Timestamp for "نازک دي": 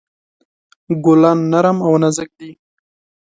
2.01-2.51